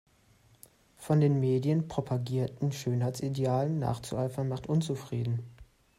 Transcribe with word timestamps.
Von 0.97 1.19
den 1.19 1.39
Medien 1.39 1.87
propagierten 1.87 2.71
Schönheitsidealen 2.71 3.77
nachzueifern 3.77 4.47
macht 4.49 4.65
unzufrieden. 4.65 5.43